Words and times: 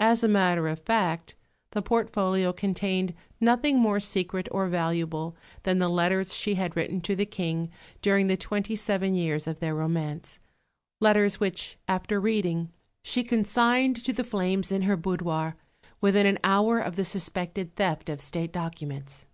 As 0.00 0.24
a 0.24 0.26
matter 0.26 0.66
of 0.66 0.80
fact 0.80 1.36
the 1.70 1.80
portfolio 1.80 2.52
contained 2.52 3.14
nothing 3.40 3.78
more 3.78 4.00
secret 4.00 4.48
or 4.50 4.66
valuable 4.66 5.36
than 5.62 5.78
the 5.78 5.88
letters 5.88 6.34
she 6.34 6.54
had 6.56 6.74
written 6.74 7.00
to 7.02 7.14
the 7.14 7.24
King 7.24 7.70
during 8.02 8.26
the 8.26 8.36
twenty 8.36 8.74
seven 8.74 9.14
years 9.14 9.46
of 9.46 9.60
their 9.60 9.76
romance, 9.76 10.40
letters 11.00 11.38
which, 11.38 11.76
after 11.86 12.18
reading, 12.20 12.72
she 13.04 13.22
consigned 13.22 13.94
to 14.04 14.12
the 14.12 14.24
flames 14.24 14.72
in 14.72 14.82
her 14.82 14.96
boudoir 14.96 15.54
within 16.00 16.26
an 16.26 16.40
hour 16.42 16.80
of 16.80 16.96
the 16.96 17.04
suspected 17.04 17.76
theft 17.76 18.08
of 18.08 18.20
State 18.20 18.50
documents. 18.52 19.28